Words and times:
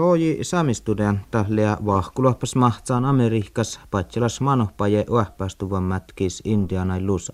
Loji 0.00 0.38
saamistudean 0.42 1.20
tahlia 1.30 1.76
vahkulohpas 1.86 2.56
mahtsaan 2.56 3.04
Amerikkas 3.04 3.80
patselas 3.90 4.40
manohpaje 4.40 5.04
uahpastuvan 5.10 5.82
mätkis 5.82 6.42
Indiana 6.44 6.94
lusa. 7.00 7.32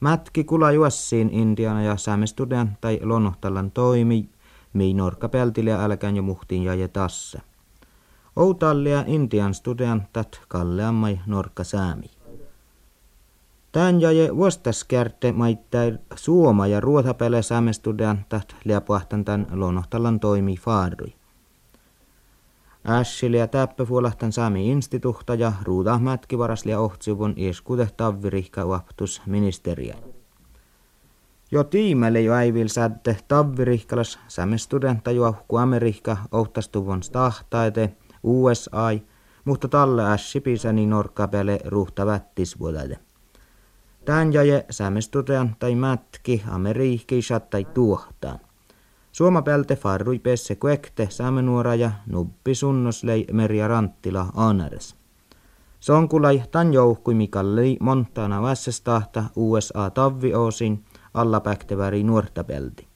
Mätki 0.00 0.44
kula 0.44 0.72
juossiin 0.72 1.30
Indiana 1.30 1.82
ja 1.82 1.96
saamistudean 1.96 2.78
tai 2.80 3.00
lonohtallan 3.02 3.70
toimi, 3.70 4.28
mii 4.72 4.94
norkkapeltilia 4.94 5.84
älkään 5.84 6.16
jo 6.16 6.22
muhtiin 6.22 6.62
ja 6.62 6.88
tasse. 6.88 7.40
Outallia 8.36 9.04
Indian 9.06 9.54
studean 9.54 10.02
tat 10.12 10.40
kalleammai 10.48 11.20
norkka 11.26 11.64
säämi. 11.64 12.10
Tän 13.72 14.00
jaje 14.00 14.36
vuostaskärte 14.36 15.32
maittai 15.32 15.98
suoma 16.14 16.66
ja 16.66 16.80
ruotapele 16.80 17.42
saamestudean 17.42 18.24
tat 18.28 18.56
liapuahtan 18.64 19.24
tän 19.24 19.46
lonohtallan 19.52 20.20
toimi 20.20 20.56
faarui. 20.56 21.19
Ässili 22.86 23.38
ja 23.38 23.46
täppäfuolahtan 23.46 24.32
saami 24.32 24.70
instituhta 24.70 25.34
ja 25.34 25.52
ruuda 25.62 25.98
mätkivaraslia 25.98 26.80
ohtsivun 26.80 27.34
ieskude 27.36 27.88
tavvirihka 27.96 28.64
uaptus 28.64 29.22
ministeria. 29.26 29.96
Jo 31.50 31.64
tiimelle 31.64 32.20
jo 32.20 32.32
äivil 32.32 32.68
sätte 32.68 33.16
tavvirihkalas 33.28 34.18
sämestudenta 34.28 35.10
juohku 35.10 35.56
Amerikka 35.56 36.16
ohtastuvun 36.32 37.02
stahtaite 37.02 37.96
USA, 38.22 38.90
mutta 39.44 39.68
talle 39.68 40.12
ässipisäni 40.12 40.86
norkkapele 40.86 41.60
ruhta 41.64 42.06
vättisvuodelle. 42.06 42.98
Tän 44.04 44.32
jaje 44.32 44.64
sämestutean 44.70 45.56
tai 45.58 45.74
mätki 45.74 46.42
Amerikkiisat 46.50 47.50
tai 47.50 47.64
tuohtaan. 47.64 48.38
Suomapälte 49.12 49.76
farrui 49.76 50.18
pesse 50.18 50.54
kuekte 50.54 51.06
saamenuora 51.10 51.74
ja 51.74 51.90
nuppi 52.06 52.54
sunnoslei 52.54 53.26
Merja 53.32 53.68
Ranttila 53.68 54.26
Anares. 54.34 54.96
Sonkulai 55.80 56.42
tan 56.50 56.72
joukkui 56.72 57.14
Mikalli 57.14 57.76
Montana 57.80 58.42
vässestahta 58.42 59.24
USA 59.36 59.90
tavviosin 59.90 60.84
alla 61.14 61.40
päkteväri 61.40 62.02
nuortapelti. 62.02 62.86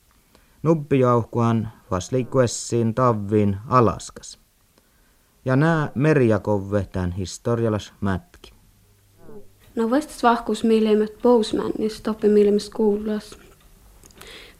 Nuppi 0.62 0.98
jauhkuhan 0.98 1.68
vasliikuessiin 1.90 2.94
tavviin 2.94 3.56
Alaskas. 3.68 4.38
Ja 5.44 5.56
nää 5.56 5.90
Merjakove 5.94 6.88
tämän 6.92 7.12
historialas 7.12 7.92
mätki. 8.00 8.52
No 9.76 9.90
vastas 9.90 10.22
vahkus 10.22 10.64
mielemet 10.64 11.22
Bousmannis 11.22 12.00
toppi 12.00 12.28
mielemes 12.28 12.70
kuulas. 12.70 13.38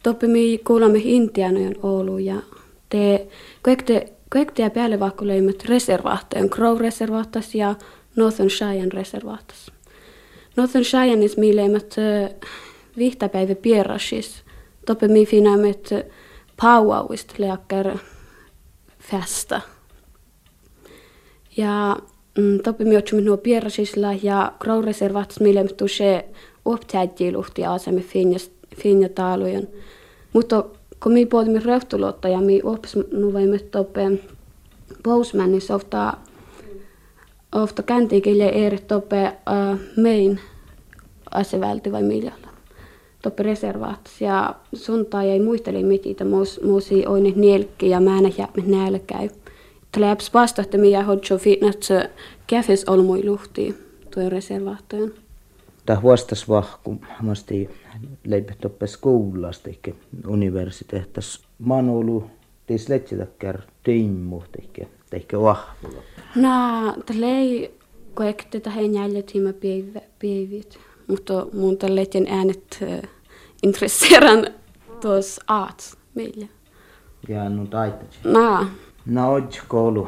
Toppi 0.05 0.27
mi 0.27 0.57
kuulemme 0.57 0.99
Intianojen 1.03 1.75
Oulu 1.83 2.17
ja 2.17 2.35
te 2.89 3.27
kaikte 3.61 4.13
kaikte 4.29 4.69
päälle 4.69 4.99
vaikka 4.99 5.27
leimet 5.27 5.63
Crow 6.49 6.79
reservaattas 6.79 7.55
ja 7.55 7.75
Northern 8.15 8.49
Cheyenne 8.49 8.89
reservaattas. 8.93 9.71
Northern 10.57 10.85
Cheyenneis 10.85 11.37
mi 11.37 11.55
leimet 11.55 11.95
vihtapäivä 12.97 13.55
pierrasis. 13.55 14.43
Toppi 14.85 15.07
mi 15.07 15.25
finamet 15.25 15.89
pauauist 16.61 17.39
leakker 17.39 17.97
festa. 18.99 19.61
Ja 21.57 21.95
mm, 22.37 22.59
otsumme 22.97 23.25
nuo 23.25 23.37
pierrasisla 23.37 24.13
ja 24.23 24.53
Crow 24.63 24.83
reservaattas 24.83 25.39
mi 25.39 25.55
leimet 25.55 25.77
tuosse 25.77 26.25
optäjäluhti 26.65 27.65
asemme 27.65 28.01
finjas 28.01 28.51
finja. 28.75 29.09
Mutta 30.35 30.65
kun 31.03 31.11
mi 31.11 31.25
pohdimme 31.25 31.61
reuhtulotta 31.65 32.27
ja 32.27 32.41
mi 32.41 32.61
oppis 32.63 32.95
nu 33.11 33.33
vaimme 33.33 33.59
toppe 33.59 34.11
Bousman, 35.03 35.51
niin 35.51 35.61
ofta 35.73 36.13
ofta 37.51 37.83
käntiikille 37.83 38.49
eri 38.49 38.77
toppe 38.77 39.27
uh, 39.27 39.79
mein 39.97 40.39
asevälti 41.31 41.91
vai 41.91 42.03
miljalla. 42.03 42.47
Toppe 43.21 43.43
reservaats 43.43 44.21
ja 44.21 44.55
suntaa 44.73 45.23
ei 45.23 45.39
muisteli 45.39 45.83
muus 46.29 46.59
muusi 46.63 47.07
oine 47.07 47.33
nielkki 47.35 47.89
ja 47.89 47.99
määnä 47.99 48.31
jäämme 48.37 48.63
nälkäy. 48.65 49.29
Tläps 49.91 50.33
vastahti 50.33 50.77
miä 50.77 51.03
hodjo 51.03 51.37
fitnat 51.37 51.83
se 51.83 52.09
käfes 52.47 52.85
olmui 52.85 53.25
luhti 53.25 53.75
tuo 54.13 54.29
reservaattojen. 54.29 55.24
Tämä 55.85 55.99
huostas 55.99 56.49
vahku, 56.49 57.01
masti 57.21 57.69
leipet 58.23 58.65
oppe 58.65 58.87
skoulasta, 58.87 59.69
eikä 59.69 59.91
universiteettas 60.27 61.43
letsitäkkär 62.89 63.61
teimmu, 63.83 64.41
eikä, 64.61 64.85
eikä 65.11 65.39
vahvulla. 65.39 66.01
No, 66.35 66.51
tällei 67.05 67.77
koekte 68.13 68.59
tähän 68.59 68.93
jäljet 68.93 69.33
hima 69.33 69.53
päivit, 70.21 70.79
mutta 71.07 71.47
mun 71.53 71.77
tällaisen 71.77 72.27
äänet 72.29 72.77
uh, 72.81 73.09
intresseran 73.63 74.47
tuossa 75.01 75.41
aats 75.47 75.97
meillä. 76.15 76.47
Ja 77.27 77.49
nu 77.49 77.67
taitaisi. 77.67 78.19
No. 78.23 78.67
No, 79.05 79.33
koulu 79.67 80.07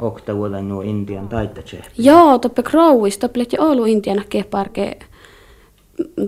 okta 0.00 0.36
vuoden 0.36 0.68
nuo 0.68 0.82
Intian 0.82 1.28
taitaisi. 1.28 1.80
Joo, 1.98 2.38
toppe 2.38 2.62
Crowis, 2.62 3.18
toppe 3.18 3.40
Oulu 3.58 3.84
Intiana 3.84 4.22
keparke 4.28 4.98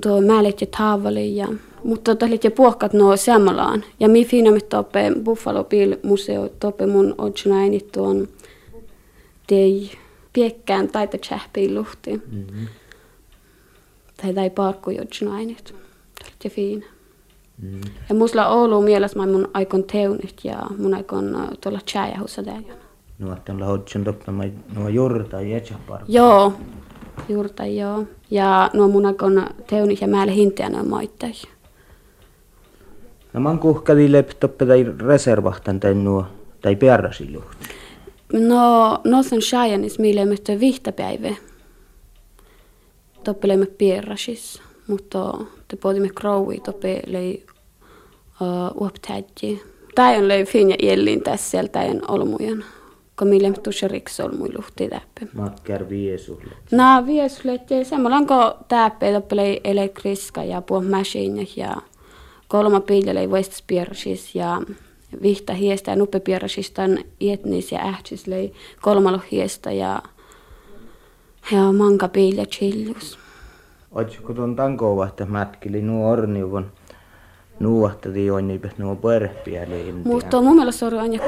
tuo 0.00 0.20
määlet 0.20 0.60
ja 0.60 0.66
taavali 0.66 1.36
ja 1.36 1.48
mutta 1.84 2.16
tota 2.16 2.30
lehti 2.30 2.50
puhkat 2.50 2.92
nuo 2.92 3.16
sammalaan. 3.16 3.84
Ja 4.00 4.08
mi 4.08 4.24
fina 4.24 4.50
mit 4.50 4.68
toppe 4.68 5.12
Buffalo 5.22 5.64
Bill 5.64 5.96
museo 6.02 6.48
toppe 6.48 6.86
mun 6.86 7.14
otsnaini 7.18 7.80
tuon 7.92 8.28
tei 9.46 9.90
piekkään 10.32 10.88
taita 10.88 11.18
tsähpiin 11.18 11.74
luhti. 11.74 12.16
Mm-hmm. 12.16 12.66
Tai 14.22 14.34
tai 14.34 14.50
parkku 14.50 14.90
otsnainit. 15.02 15.74
Ja 16.44 16.50
fiina. 16.50 16.86
Mm. 17.62 17.80
Ja 18.08 18.14
musla 18.14 18.48
Oulu 18.48 18.82
mielessä 18.82 19.18
mä 19.18 19.26
mun 19.26 19.48
aikon 19.54 19.84
teunit 19.84 20.34
ja 20.44 20.62
mun 20.78 20.94
aikon 20.94 21.48
tuolla 21.60 21.80
tjääjähussa 21.92 22.42
täjän. 23.18 23.28
No, 23.28 23.32
että 23.32 23.52
on 23.52 23.60
lahodsen 23.60 24.04
toppe 24.04 24.32
nuo 24.74 24.88
juurta 24.88 25.40
ja 25.40 25.60
parkku. 25.88 26.12
Joo, 26.12 26.52
juurta 27.28 27.66
joo. 27.66 28.04
Ja 28.30 28.70
nuo 28.72 28.88
mun 28.88 29.06
aikon 29.06 29.46
teunit 29.66 30.00
ja 30.00 30.08
määlle 30.08 30.34
hinteä 30.34 30.68
nuo 30.68 30.84
moittai. 30.84 31.32
No 33.32 33.40
man 33.40 33.58
kuhkadi 33.58 34.12
leptoppe 34.12 34.66
tai 34.66 34.86
reservahtan 34.98 35.80
tai 35.80 35.94
nuo 35.94 36.26
tai 36.62 36.76
pierrasi 36.76 37.32
luhti. 37.32 37.68
No, 38.32 39.00
Northern 39.04 39.42
Cheyenneis 39.42 39.98
mille 39.98 40.24
möttö 40.24 40.60
vihtapäivä. 40.60 41.34
Toppelemme 43.24 43.66
pierrasis, 43.66 44.62
mutta 44.86 45.34
te 45.68 45.76
pohdimme 45.76 46.08
Crowi 46.08 46.60
toppe 46.60 47.02
lei 47.06 47.46
uh, 48.40 48.82
uoptäjä. 48.82 49.58
Tämä 49.94 50.08
on 50.08 50.28
lei 50.28 50.44
finja 50.44 50.76
iellin 50.82 51.22
tässä 51.22 51.50
sieltä 51.50 51.80
olmujen. 52.08 52.58
Kun 52.58 52.64
me 53.22 53.52
tuossa 53.62 53.88
riksolmui 53.88 54.48
luhti 54.56 54.88
täppä. 54.88 55.26
Makkar 55.34 55.88
viesulle. 55.88 56.50
No 56.70 57.06
viesulle, 57.06 57.54
että 57.54 57.74
kun 58.26 58.64
täppä 58.68 59.12
toppelei 59.12 59.60
elektriska 59.64 60.44
ja 60.44 60.62
puh 60.62 60.82
ja 61.56 61.76
kolma 62.48 62.80
piljälei 62.80 63.30
voistas 63.30 63.64
pierrasis 63.66 64.34
ja 64.34 64.62
vihta 65.22 65.52
hiestä 65.52 65.90
ja 65.90 65.96
nuppe 65.96 66.20
pierrasistan 66.20 66.98
etnis 67.20 67.72
ja 67.72 67.78
ähtsyslei 67.78 68.52
kolmalo 68.82 69.20
hiestä 69.30 69.72
ja 69.72 70.02
ja 71.52 71.72
manka 71.72 72.08
pilja 72.08 72.46
chillus. 72.46 73.18
Otsiko 73.92 74.32
tuon 74.34 74.56
tankoa, 74.56 75.06
että 75.06 75.26
mätkili 75.26 75.82
nuo 75.82 76.10
orniuvon 76.10 76.72
nuohtati 77.60 78.26
joinipet 78.26 78.78
nuo 78.78 78.96
puerpiäli 78.96 79.92
Mutta 80.04 80.42
mun 80.42 80.56
mielestä 80.56 80.86
on 80.86 80.98
aina, 80.98 81.18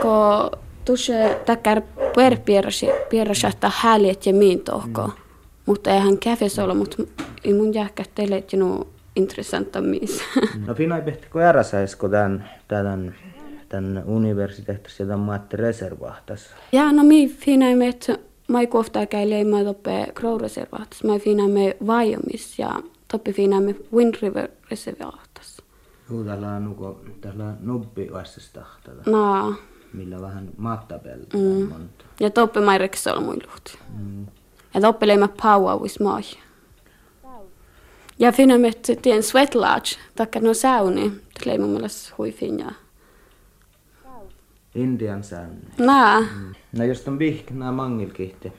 tuossa 0.87 1.13
takkar 1.47 1.83
puerpiärasahtaa 2.15 3.73
häliet 3.75 4.27
ja 4.27 4.33
miin 4.35 4.61
tohko. 4.61 5.07
Mm. 5.07 5.13
Mutta 5.67 5.91
eihän 5.91 6.19
käfes 6.19 6.59
olla, 6.59 6.75
mutta 6.75 7.03
ei 7.45 7.55
mun 7.55 7.75
jääkä 7.75 8.05
teille, 8.15 8.37
että 8.37 8.57
nuo 8.57 8.87
intressanta 9.17 9.81
mies. 9.81 10.21
No 10.67 10.75
fina 10.75 11.01
pehti 11.01 11.27
ko 11.29 11.41
äräsäisko 11.41 12.09
tämän, 12.09 12.51
tämän, 12.69 13.15
tämän 13.69 14.03
universiteettasi 14.07 15.03
ja 15.03 15.07
tämän 15.07 15.21
maatte 15.21 15.57
reservahtas? 15.57 16.55
Ja 16.73 16.93
no 16.93 17.05
mi 17.05 17.29
fina 17.29 17.77
me, 17.77 17.89
että 17.89 18.19
mä 18.49 18.61
ei 18.61 18.67
kohta 18.67 19.07
käy 19.07 19.31
leima 19.31 19.65
toppe 19.65 20.07
Crow 20.15 20.41
reservahtas. 20.41 21.05
Mä 21.05 21.19
fina 21.19 21.49
me 21.49 21.77
Wyomis 21.87 22.59
ja 22.59 22.83
toppe 23.09 23.33
fina 23.33 23.61
me 23.61 23.75
Wind 23.95 24.15
River 24.23 24.49
reservahtas. 24.71 25.63
Juu, 26.11 26.25
täällä 26.25 26.49
on 26.49 26.65
nuko, 26.65 27.01
täällä 27.21 27.45
on 27.45 27.57
nubbi. 27.61 28.11
No. 29.07 29.55
Millä 29.97 30.21
vähän 30.21 30.49
mattapeltä 30.57 31.37
Mm. 31.37 31.69
monta. 31.69 32.05
Ja 32.21 32.31
toppe 32.31 32.61
mä 32.61 32.79
reksol 32.79 33.21
muiluhti. 33.21 33.79
Mm. 33.99 34.27
Ja 34.75 34.81
toppe 34.81 35.07
leima 35.07 35.29
pauauis 35.43 36.01
moi. 36.01 36.21
Ja 38.19 38.33
finna 38.33 38.59
med 38.59 38.73
till 39.03 39.13
en 39.13 39.23
sweat 39.23 39.55
lodge, 39.55 39.97
tackar 40.15 40.43
no 40.43 40.55
sauni. 40.55 41.13
Mun 41.59 41.71
mielestä 41.71 42.15
hui 42.19 42.33
finja. 42.33 42.71
Indian 44.75 45.25
säännö. 45.25 45.61
Nää. 45.79 46.21
Mm. 46.21 46.55
No 46.73 46.85
jos 46.85 47.09
on 47.09 47.19
vihknää 47.19 47.73
mangilkihti, 47.73 48.53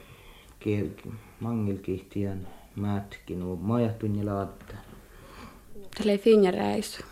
mangilkihtiän 1.40 2.48
mätki, 2.76 3.34
no 3.36 3.56
majahtun 3.56 4.16
ja 4.18 4.26
laatta. 4.26 4.74
Tällä 5.98 6.12
ei 6.12 6.18
finja 6.18 6.50
reissu. 6.50 7.02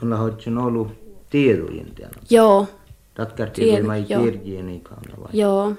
Tuolla 0.00 0.18
on 0.46 0.58
ollut 0.58 0.88
tiedu 1.30 1.66
Indian. 1.66 2.10
Joo. 2.30 2.66
Tatkärti 3.14 3.70
ei 3.70 3.82
mai 3.82 4.02
kirjien 4.02 4.66
niin 4.66 4.84
vai? 5.20 5.28
Joo. 5.32 5.72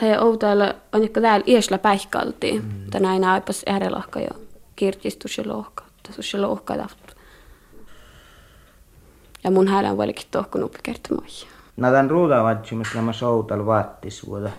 Tai 0.00 0.18
outalla 0.18 0.74
on 0.92 1.02
joku 1.02 1.20
täällä 1.20 1.44
iäsllä 1.46 1.78
päihkaltiin. 1.78 2.62
Mm. 2.62 2.90
Tänään 2.90 3.24
aipas 3.24 3.62
äärelohka 3.66 4.20
jo 4.20 4.30
kirjistus 4.76 5.38
ja 5.38 5.44
lohka. 5.46 5.84
Tässä 6.02 6.38
on 6.38 6.42
lohka. 6.42 6.74
Ja 9.44 9.50
mun 9.50 9.68
häälän 9.68 9.96
voikin 9.96 10.26
tohkun 10.30 10.64
uppi 10.64 10.78
kertomaan. 10.82 11.28
No 11.76 11.90
tämän 11.90 12.10
ruudavatsimus 12.10 12.88
nämä 12.94 13.12
soutal 13.12 13.66
vuodat. 14.26 14.52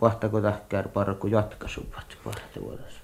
Vahtako 0.00 0.40
tahkär 0.40 0.88
parku 0.88 1.26
jatkasuvat 1.26 2.18
vuodas. 2.62 3.02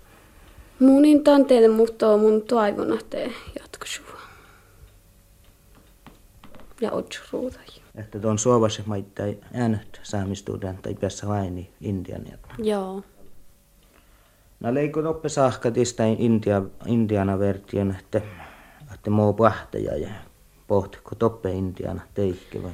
Mun 0.79 1.05
in 1.05 1.25
tanteiden 1.25 1.71
mutta 1.71 2.17
mun 2.17 2.43
toivon, 2.43 2.99
että 2.99 3.19
jatkasuva. 3.61 4.18
Ja 6.81 6.93
otsu 6.93 7.23
ruudai. 7.33 7.67
Että 7.95 8.19
tuon 8.19 8.39
suovassa 8.39 8.83
maittai 8.87 9.39
äänet 9.55 10.01
saamistuuden 10.03 10.79
tai 10.79 10.95
päässä 10.95 11.29
vain 11.29 11.71
Indian. 11.81 12.27
Joo. 12.59 13.03
No 14.61 14.75
leikko 14.75 15.03
toppe 15.03 15.29
sahkatista 15.29 16.05
India, 16.05 16.63
Indiana 16.87 17.39
vertien, 17.39 17.97
että, 18.01 18.21
että 18.95 19.11
muu 19.11 19.33
pahteja 19.33 19.97
ja 19.97 20.09
pohtiko 20.67 21.15
toppe 21.15 21.51
Indiana 21.51 22.01
teikki 22.15 22.63
vai? 22.63 22.73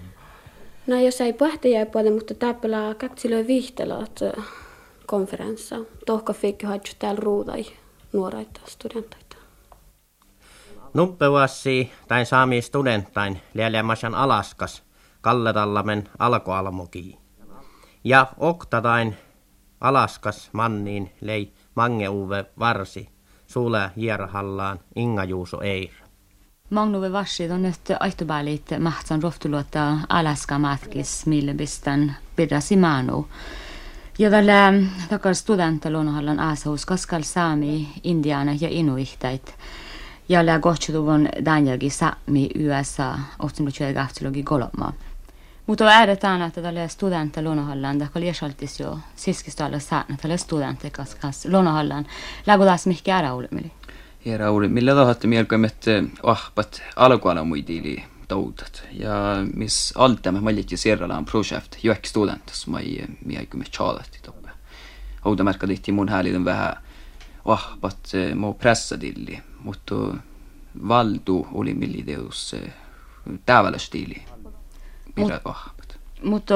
No 0.86 1.00
jos 1.00 1.20
ei 1.20 1.32
pahteja 1.32 1.86
puolella, 1.86 2.14
mutta 2.14 2.34
täppälä 2.34 2.94
kaksiloi 2.98 3.46
vihtelat 3.46 4.20
konferenssa. 5.06 5.76
Tohka 6.06 6.32
fikki 6.32 6.66
haitsu 6.66 6.96
täällä 6.98 7.20
ruudai 7.20 7.66
nuoraita 8.12 8.60
studentoita. 8.66 9.23
Nuppevassi 10.94 11.93
tai 12.08 12.26
saami 12.26 12.62
studentain 12.62 13.41
lielemäsän 13.55 14.14
Alaskas 14.14 14.82
Kalletallamen 15.20 16.08
alkoalmoki. 16.19 17.19
Ja 18.05 18.26
oktatain 18.38 19.17
Alaskas 19.81 20.50
manniin 20.52 21.12
lei 21.20 21.52
Mange-Uwe 21.75 22.44
Varsi, 22.58 23.08
Suule 23.46 23.91
Hierhallaan, 23.96 24.81
Inga 24.96 25.25
Juuso 25.25 25.61
Eir. 25.61 25.91
Magnuve 26.70 27.12
Varsi 27.12 27.50
on 27.50 27.62
nyt 27.62 27.81
aihtopäällit 28.00 28.70
mahtsan 28.79 29.23
rohtuluota 29.23 29.99
Alaska 30.08 30.58
matkis, 30.58 31.26
mille 31.26 31.55
pistän 31.55 32.17
pidäsi 32.37 32.76
manu. 32.76 33.29
Ja 34.19 34.31
tällä 34.31 34.73
takar 35.08 35.35
studentalunhallan 35.35 36.41
asous 36.41 36.87
kaskal 36.87 37.23
saami, 37.23 37.88
indiana 38.02 38.52
ja 38.61 38.69
inuihtait. 38.70 39.55
Ja 40.28 40.46
lää 40.46 40.58
kohtsutuvun 40.58 41.28
danjagi 41.44 41.90
saami 41.90 42.50
USA, 42.68 43.18
ottanut 43.38 43.74
työkähtelygi 43.74 44.42
kolmaa. 44.42 44.92
Mutta 45.66 45.84
ääretään, 45.84 46.42
että 46.42 46.62
tälle 46.62 46.88
studentti 46.88 47.42
luonnohallan, 47.42 48.02
että 48.02 48.18
oli 48.18 48.28
esaltis 48.28 48.80
jo 48.80 48.98
siskistalla 49.16 49.78
saana 49.78 50.16
tälle 50.22 50.36
studentti, 50.36 50.90
koska 50.90 51.28
luonnohallan 51.50 52.06
lägutas 52.46 52.86
mihki 52.86 53.10
ära 53.10 53.34
ulimili. 53.34 53.72
Ja 54.24 54.38
Rauli, 54.38 54.68
millä 54.68 54.94
tahatte 54.94 55.26
mielkämät 55.26 55.84
ahpat 56.22 56.82
alkuala 56.96 57.44
muidili 57.44 58.04
toudat 58.28 58.82
ja 58.92 59.12
mis 59.54 59.92
altamme 59.96 60.40
maliti 60.40 60.76
sierralaan 60.76 61.24
projekt 61.24 61.76
juek 61.82 62.04
studentas 62.06 62.66
mai 62.66 62.96
miäkymme 63.24 63.64
chaalatti 63.64 64.18
toppe. 64.22 64.48
Ouda 65.24 65.44
märkä 65.44 65.66
tihti 65.66 65.92
mun 65.92 66.08
hääliden 66.08 66.44
vähän 66.44 66.76
ahpat 67.44 68.12
mo 68.34 68.52
pressadilli, 68.52 69.42
mutta 69.64 69.94
valdu 70.88 71.49
oli 71.52 71.75
millideus 71.75 72.56
tävälästiili 73.46 74.22
pidä 75.14 75.40
ahpat. 75.44 75.99
Mutta 76.22 76.55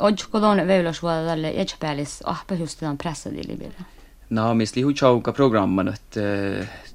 ootko 0.00 0.40
tuon 0.40 0.66
veulasvuoda 0.66 1.24
tälle 1.24 1.52
etsäpäällis 1.56 2.20
ahpa 2.24 2.54
just 2.54 2.80
tämän 2.80 2.98
pressadilli 2.98 3.58
vielä? 3.58 3.84
No, 4.30 4.54
mis 4.54 4.76
lihu 4.76 4.92
chauka 4.92 5.32
programman, 5.32 5.88
että 5.88 6.20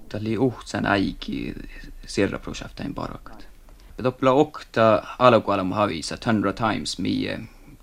tällä 0.09 0.39
uhtsan 0.39 0.85
äiki 0.85 1.53
sirra 2.05 2.39
projektain 2.39 2.93
parakat. 2.93 3.47
Doppla 4.03 4.31
okta 4.31 5.03
alkualma 5.19 5.75
havisa 5.75 6.17
hundra 6.25 6.53
times 6.53 6.99
mie 6.99 7.39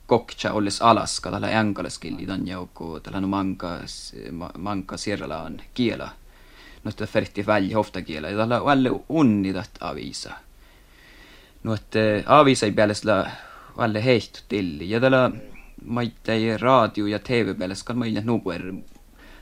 kokcha 0.07 0.53
olles 0.53 0.83
Alaska 0.83 1.31
tällä 1.31 1.47
änkalaskilli 1.59 2.27
tämän 2.27 2.49
joukko 2.49 3.01
tällä 3.01 3.21
manka 3.21 3.79
manka 4.59 4.97
sirralaan 4.97 5.61
kiela. 5.75 6.09
no 6.85 6.89
että 6.89 7.07
Fertti 7.07 7.47
välja 7.47 7.77
hoftakielä. 7.77 8.29
Ja 8.29 8.37
tällä 8.37 8.65
välle 8.65 8.91
onni 9.09 9.53
tästä 9.53 9.89
avisa. 9.89 10.33
No 11.63 11.75
että 11.75 11.99
avisa 12.27 12.67
ei 12.67 12.73
päälle 12.73 12.95
sillä 12.95 13.31
välle 13.77 14.05
heihtu 14.05 14.41
tilli. 14.49 14.91
Ja 14.91 15.01
tällä 15.01 15.31
maittei 15.85 16.59
radio 16.59 17.07
ja 17.07 17.19
tv 17.19 17.55
päälle 17.59 17.75
skan 17.75 17.99
mä 17.99 18.07
innan 18.07 18.27
nuper. 18.27 18.73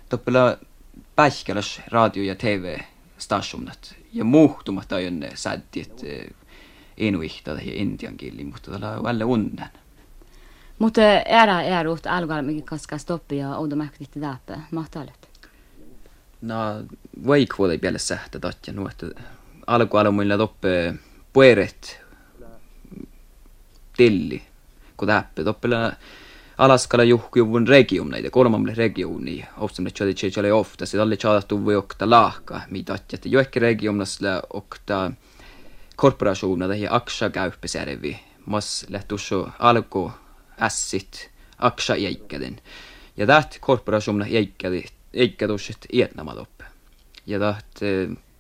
Toppela 0.09 0.57
pähkäläs 1.17 1.81
radio 1.87 2.23
ja 2.23 2.35
tv 2.35 2.79
stationat. 3.19 3.95
Ja 4.13 4.25
muuttumatta 4.25 4.97
on 4.97 5.25
sätti, 5.35 5.81
että 5.81 6.35
inuihta 6.97 7.55
tai 7.55 7.63
intian 7.65 8.17
kieli, 8.17 8.45
mutta 8.45 8.71
tällä 8.71 9.03
välle 9.03 9.25
onnen. 9.25 9.69
Mutta 10.81 11.03
ära 11.27 11.63
är 11.63 11.87
åt 11.87 12.07
allvar 12.07 12.43
mycket 12.43 12.67
kaska 12.67 12.99
stoppa 12.99 13.57
och 13.57 13.69
de 13.69 13.77
märkte 13.77 14.03
inte 14.03 14.19
där 14.19 14.37
på 14.47 14.61
matalet 14.71 15.20
na 16.43 16.83
vai 17.27 17.47
kuole 17.47 17.79
peale 17.79 17.99
sähtä 17.99 18.39
tatja 18.39 18.73
nuotta 18.73 19.07
alku 19.67 19.97
alu 19.97 20.13
mulla 20.13 20.37
toppe 20.37 20.95
pueret 21.33 22.01
telli 23.97 24.43
kun 24.97 25.09
täppä. 25.09 25.45
Toppela 25.45 25.93
Alaskalla 26.59 27.05
juhkujuvun 27.05 27.69
region 27.69 28.09
näitä 28.09 28.31
kolmamme 28.31 28.75
regioni 28.75 29.45
opsamne 29.57 29.91
chali 29.91 30.15
chali 30.15 30.51
ofta 30.51 30.87
se 30.87 31.01
alle 31.01 31.17
chaatu 31.17 31.65
voi 31.65 31.77
okta 31.77 32.11
lahka 32.11 32.61
mitä 32.71 32.99
tatja. 32.99 33.19
Jo 33.25 33.41
ehkä 33.41 33.61
regionasla 33.61 34.43
okta 34.53 35.13
korporationer 35.97 36.69
där 36.69 36.89
aksha 36.91 37.31
käyppisärvi 37.31 38.21
mas 38.47 38.87
lähtusso 38.89 39.49
alku 39.59 40.13
ässit 40.59 41.31
aksha 41.59 41.97
jäikkäden. 41.97 42.61
Ja 43.17 43.27
täht 43.27 43.59
korporationer 43.61 44.27
jäikkädit 44.27 45.00
jäikkädi, 45.13 45.19
jäikkädusset 45.19 45.87
ietnamatoppe. 45.93 46.65
Ja 47.27 47.39
täht 47.39 47.67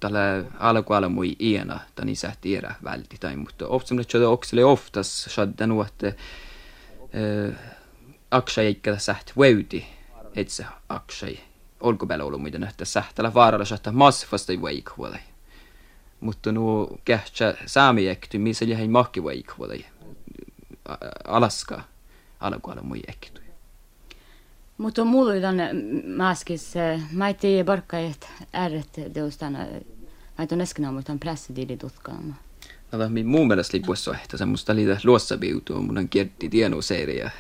tällä 0.01 0.45
alkualamui 0.59 1.37
iena, 1.41 1.81
tani 1.95 2.15
sähti 2.15 2.57
erä 2.57 2.75
välti 2.85 3.17
tai, 3.21 3.37
mutta 3.37 3.67
ofta 3.67 3.95
tjadi 3.95 4.25
oksele 4.25 4.65
oftas 4.65 5.25
shadda 5.25 5.67
nuotte, 5.67 6.15
aksha 8.31 8.63
jäikkädä 8.63 8.99
säht 8.99 9.33
väyti, 9.39 9.87
etse 10.37 10.67
aksha 10.89 11.27
olkupeillä 11.81 12.25
ollut 12.25 12.41
muiden, 12.41 12.65
että 12.65 12.85
sähtälä 12.85 13.35
vaaralla 13.35 13.65
saattaa 13.65 13.93
massivasti 13.93 14.63
väikhuolei 14.63 15.21
mutta 16.21 16.53
nuo 16.53 16.99
kähtsä 17.05 17.55
saamiekty, 17.67 18.39
missä 18.39 18.65
jäi 18.65 18.89
mahki 18.89 19.25
vaikhuolei 19.25 19.87
Alaska 21.25 21.83
alkualla 22.41 22.83
mui 22.83 23.01
ekty. 23.09 23.43
Mutta 24.81 25.05
mulla 25.05 25.33
maskis, 26.17 26.75
mä 27.13 27.29
ei 27.29 27.35
tiedä 27.35 27.65
barkka, 27.65 27.99
että 27.99 28.27
ääret 28.53 29.01
teostana, 29.13 29.59
mä 30.39 30.47
tuon 30.47 30.61
äsken 30.61 30.95
mutta 30.95 31.13
on 31.13 31.19
pressitili 31.19 31.77
tutkaamaan. 31.77 32.37
No, 32.93 33.09
min 33.09 33.27
muun 33.27 33.49
mielestä 33.49 33.77
lipuessa 33.77 34.15
että 34.25 34.37
semmoista 34.37 34.75
liitä 34.75 35.01
luossaviutua, 35.05 35.81
mun 35.81 35.99
on 35.99 36.09
kierti 36.09 36.49
tienoseeriä 36.49 37.31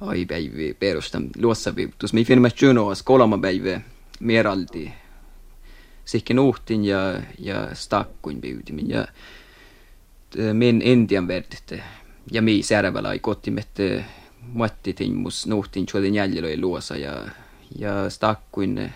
ai 0.00 0.26
päivi 0.26 0.74
perustan 0.74 1.30
luossaviutus. 1.42 2.12
Mi 2.12 2.24
finne 2.24 2.50
junoas 2.62 3.02
kolma 3.02 3.38
päivä 3.38 3.80
mieralti 4.20 4.92
sikken 6.04 6.38
uhtin 6.38 6.84
ja, 6.84 7.22
ja 7.38 7.74
stakkuin 7.74 8.40
biutimin 8.40 8.90
ja 8.90 9.08
min 10.52 10.82
Indian 10.82 11.28
verditte 11.28 11.82
ja 12.32 12.42
mi 12.42 12.62
särvällä 12.62 13.12
ei 13.12 13.20
Muetti 14.52 14.94
tinmus, 14.94 15.46
nuhtin 15.46 15.86
chuodin 15.86 16.14
jäljellä 16.14 16.60
luosa 16.60 16.96
ja, 16.96 17.28
ja 17.78 18.10
stakkuin 18.10 18.92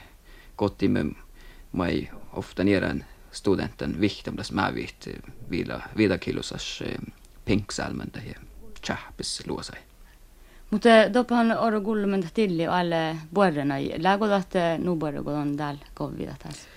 kotimme 0.56 1.04
mai 1.72 2.08
ofta 2.32 2.64
nierän 2.64 3.04
studenten 3.32 4.00
viktamlas 4.00 4.52
mävit 4.52 5.08
vila, 5.50 5.82
vila 5.96 6.18
kilosas 6.18 6.82
eh, 6.86 7.14
pinksalmende 7.44 8.22
ja 8.26 8.40
tjahpis 8.86 9.46
luosa. 9.46 9.72
Mutta 10.70 10.88
dopahan 11.12 11.58
oro 11.58 11.80
gullumen 11.80 12.28
tilli 12.34 12.66
alle 12.66 13.16
vuorena. 13.34 13.74
Lägodat 13.98 14.52
nu 14.78 15.00
vuorogodon 15.00 15.56
täällä 15.56 15.80
kovvidat 15.94 16.38
tässä. 16.38 16.68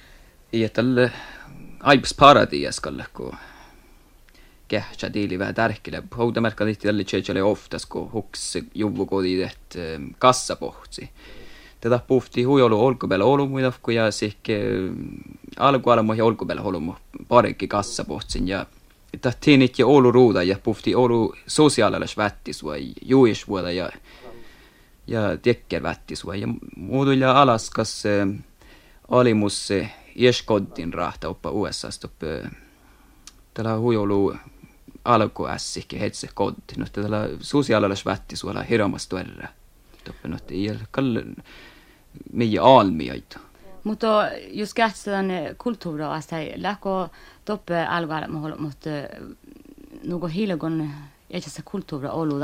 Ietall 0.53 1.07
aibs 1.79 2.13
paradias 2.13 2.79
kallakko 2.79 3.35
kehtsä 4.67 5.09
tiili 5.09 5.39
vähän 5.39 5.55
tärkeä. 5.55 6.03
Houdamerkka 6.17 6.65
tihti 6.65 6.87
tälle 6.87 7.03
tjeitselle 7.03 7.43
oftas, 7.43 7.85
kun 7.85 8.11
huks 8.11 8.57
juvukodi 8.75 9.37
teht 9.37 9.75
kassapohtsi. 10.19 11.09
Tätä 11.81 11.99
puhti 12.07 12.43
huijolu 12.43 12.85
olkupeellä 12.85 13.25
olumuidavku 13.25 13.91
ja 13.91 14.11
sihke 14.11 14.61
alkualamu 15.57 16.13
ja 16.13 16.25
olkupeellä 16.25 16.61
olumu 16.61 16.93
parikki 17.27 17.67
kassapohtsin 17.67 18.47
ja 18.47 18.65
tahtiin 19.21 19.61
itse 19.61 19.85
Oulu 19.85 20.11
ruuda 20.11 20.43
ja 20.43 20.59
puhti 20.63 20.95
Oulu 20.95 21.35
sosiaalilas 21.47 22.17
vättisua 22.17 22.73
juisvuoda 23.05 23.71
ja 23.71 23.89
ja 25.07 25.37
tekker 25.41 25.83
vättisua 25.83 26.35
ja 26.35 26.47
muutuilla 26.75 27.41
Alaskas 27.41 28.03
alimus 29.09 29.69
ieskodin 30.15 30.93
rahta 30.93 31.29
oppa 31.29 31.51
USA 31.51 31.91
stoppa 31.91 32.25
tällä 33.53 33.77
huijolu 33.77 34.35
alkuässikki 35.05 35.99
hetse 35.99 36.29
kodti. 36.33 36.75
No 36.77 36.85
tällä 36.91 37.29
sosiaalilas 37.39 38.05
vättisua 38.05 38.63
hirmas 38.69 39.07
tuerra. 39.07 39.47
Toppa 40.03 40.27
no 40.27 40.37
ei 40.49 40.79
kalle 40.91 41.23
meidän 42.33 42.63
almiaita. 42.63 43.39
Mutta 43.83 44.29
jos 44.51 44.73
kähtsään 44.73 45.27
kulttuuraa, 45.57 46.17
että 46.17 46.35
lähkö 46.55 46.89
toppe 47.45 47.85
alkaa, 47.85 48.27
mutta 48.57 48.89
nuko 50.03 50.27
hilgon 50.27 50.89
etsässä 51.29 51.61
kulttuura 51.65 52.11
ollut 52.11 52.39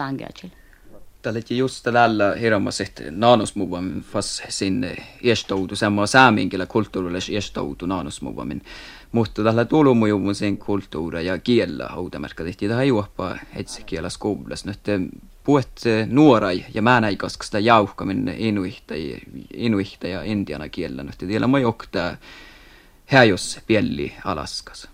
angäätsillä. 1.30 1.58
Tällä 1.58 1.60
just 1.60 1.84
tällä 1.84 2.36
hirmas, 2.42 2.82
että 2.82 3.04
naanusmuvamin 3.12 4.02
fas 4.02 4.44
sinne 4.50 4.96
iestoutu, 5.24 5.76
semmoa 5.76 6.08
sääminkillä 6.08 6.66
kulttuurillis 6.66 7.30
iestoutu 7.30 7.86
naanusmuvamin. 7.86 8.62
Mutta 9.12 9.44
tällä 9.44 9.66
tulumujuvun 9.66 10.36
sen 10.36 10.58
kulttuura 10.58 11.22
ja 11.22 11.38
kiellä 11.38 11.88
haudamerkka 11.88 12.44
tehtiin 12.44 12.70
tähän 12.70 12.88
juoppa 12.88 13.38
hetsi 13.56 13.84
kielä 13.84 14.10
skoulas. 14.10 14.66
Nyt 14.66 14.80
puhet 15.44 15.82
nuorai 16.08 16.66
ja 16.74 16.82
mä 16.82 17.02
näin 17.02 17.18
koska 17.18 17.44
sitä 17.44 17.60
jauhkamin 17.60 18.34
inuihta, 18.38 18.94
inuihta 19.54 20.08
ja 20.08 20.24
indiana 20.24 20.70
kiellä. 20.70 21.04
Nyt 21.04 21.18
tiedä 21.18 21.48
mä 21.48 21.60
joktaa 21.60 22.18
häjos 23.06 23.60
pielli 23.68 24.14
Alaskas. 24.26 24.91